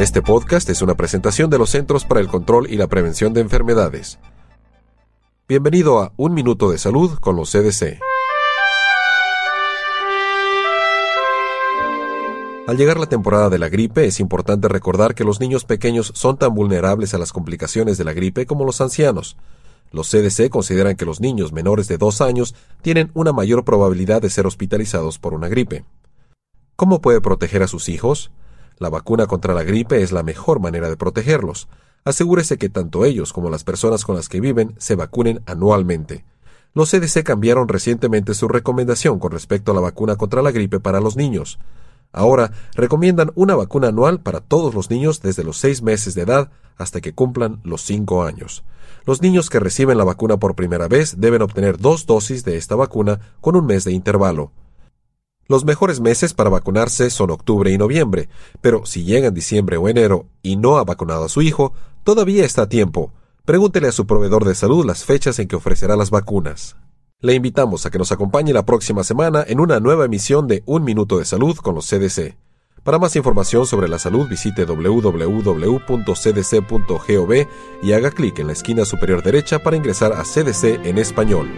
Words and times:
Este 0.00 0.22
podcast 0.22 0.66
es 0.70 0.80
una 0.80 0.94
presentación 0.94 1.50
de 1.50 1.58
los 1.58 1.68
Centros 1.68 2.06
para 2.06 2.20
el 2.20 2.28
Control 2.28 2.70
y 2.70 2.78
la 2.78 2.86
Prevención 2.86 3.34
de 3.34 3.42
Enfermedades. 3.42 4.18
Bienvenido 5.46 6.00
a 6.00 6.14
Un 6.16 6.32
Minuto 6.32 6.70
de 6.70 6.78
Salud 6.78 7.18
con 7.18 7.36
los 7.36 7.52
CDC. 7.52 8.00
Al 12.66 12.78
llegar 12.78 12.98
la 12.98 13.10
temporada 13.10 13.50
de 13.50 13.58
la 13.58 13.68
gripe, 13.68 14.06
es 14.06 14.20
importante 14.20 14.68
recordar 14.68 15.14
que 15.14 15.24
los 15.24 15.38
niños 15.38 15.66
pequeños 15.66 16.12
son 16.14 16.38
tan 16.38 16.54
vulnerables 16.54 17.12
a 17.12 17.18
las 17.18 17.34
complicaciones 17.34 17.98
de 17.98 18.04
la 18.04 18.14
gripe 18.14 18.46
como 18.46 18.64
los 18.64 18.80
ancianos. 18.80 19.36
Los 19.92 20.08
CDC 20.08 20.48
consideran 20.48 20.96
que 20.96 21.04
los 21.04 21.20
niños 21.20 21.52
menores 21.52 21.88
de 21.88 21.98
dos 21.98 22.22
años 22.22 22.54
tienen 22.80 23.10
una 23.12 23.34
mayor 23.34 23.66
probabilidad 23.66 24.22
de 24.22 24.30
ser 24.30 24.46
hospitalizados 24.46 25.18
por 25.18 25.34
una 25.34 25.48
gripe. 25.48 25.84
¿Cómo 26.74 27.02
puede 27.02 27.20
proteger 27.20 27.62
a 27.62 27.68
sus 27.68 27.90
hijos? 27.90 28.30
La 28.80 28.88
vacuna 28.88 29.26
contra 29.26 29.52
la 29.52 29.62
gripe 29.62 30.02
es 30.02 30.10
la 30.10 30.22
mejor 30.22 30.58
manera 30.58 30.88
de 30.88 30.96
protegerlos. 30.96 31.68
Asegúrese 32.06 32.56
que 32.56 32.70
tanto 32.70 33.04
ellos 33.04 33.34
como 33.34 33.50
las 33.50 33.62
personas 33.62 34.06
con 34.06 34.16
las 34.16 34.30
que 34.30 34.40
viven 34.40 34.74
se 34.78 34.94
vacunen 34.94 35.42
anualmente. 35.44 36.24
Los 36.72 36.90
CDC 36.90 37.22
cambiaron 37.22 37.68
recientemente 37.68 38.32
su 38.32 38.48
recomendación 38.48 39.18
con 39.18 39.32
respecto 39.32 39.72
a 39.72 39.74
la 39.74 39.82
vacuna 39.82 40.16
contra 40.16 40.40
la 40.40 40.50
gripe 40.50 40.80
para 40.80 40.98
los 40.98 41.14
niños. 41.14 41.58
Ahora 42.10 42.52
recomiendan 42.74 43.32
una 43.34 43.54
vacuna 43.54 43.88
anual 43.88 44.20
para 44.20 44.40
todos 44.40 44.72
los 44.74 44.88
niños 44.88 45.20
desde 45.20 45.44
los 45.44 45.58
seis 45.58 45.82
meses 45.82 46.14
de 46.14 46.22
edad 46.22 46.50
hasta 46.78 47.02
que 47.02 47.12
cumplan 47.12 47.60
los 47.64 47.82
cinco 47.82 48.24
años. 48.24 48.64
Los 49.04 49.20
niños 49.20 49.50
que 49.50 49.60
reciben 49.60 49.98
la 49.98 50.04
vacuna 50.04 50.38
por 50.38 50.54
primera 50.54 50.88
vez 50.88 51.20
deben 51.20 51.42
obtener 51.42 51.76
dos 51.76 52.06
dosis 52.06 52.44
de 52.44 52.56
esta 52.56 52.76
vacuna 52.76 53.20
con 53.42 53.56
un 53.56 53.66
mes 53.66 53.84
de 53.84 53.92
intervalo. 53.92 54.52
Los 55.50 55.64
mejores 55.64 56.00
meses 56.00 56.32
para 56.32 56.48
vacunarse 56.48 57.10
son 57.10 57.30
octubre 57.30 57.72
y 57.72 57.76
noviembre, 57.76 58.28
pero 58.60 58.86
si 58.86 59.02
llega 59.02 59.26
en 59.26 59.34
diciembre 59.34 59.78
o 59.78 59.88
enero 59.88 60.26
y 60.42 60.54
no 60.54 60.78
ha 60.78 60.84
vacunado 60.84 61.24
a 61.24 61.28
su 61.28 61.42
hijo, 61.42 61.72
todavía 62.04 62.44
está 62.44 62.62
a 62.62 62.68
tiempo. 62.68 63.12
Pregúntele 63.44 63.88
a 63.88 63.92
su 63.92 64.06
proveedor 64.06 64.44
de 64.44 64.54
salud 64.54 64.86
las 64.86 65.04
fechas 65.04 65.40
en 65.40 65.48
que 65.48 65.56
ofrecerá 65.56 65.96
las 65.96 66.10
vacunas. 66.10 66.76
Le 67.18 67.34
invitamos 67.34 67.84
a 67.84 67.90
que 67.90 67.98
nos 67.98 68.12
acompañe 68.12 68.52
la 68.52 68.64
próxima 68.64 69.02
semana 69.02 69.44
en 69.44 69.58
una 69.58 69.80
nueva 69.80 70.04
emisión 70.04 70.46
de 70.46 70.62
Un 70.66 70.84
Minuto 70.84 71.18
de 71.18 71.24
Salud 71.24 71.56
con 71.56 71.74
los 71.74 71.88
CDC. 71.88 72.36
Para 72.84 73.00
más 73.00 73.16
información 73.16 73.66
sobre 73.66 73.88
la 73.88 73.98
salud 73.98 74.28
visite 74.28 74.64
www.cdc.gov 74.64 75.08
y 77.82 77.92
haga 77.92 78.12
clic 78.12 78.38
en 78.38 78.46
la 78.46 78.52
esquina 78.52 78.84
superior 78.84 79.24
derecha 79.24 79.58
para 79.58 79.76
ingresar 79.76 80.12
a 80.12 80.22
CDC 80.22 80.86
en 80.86 80.98
español. 80.98 81.48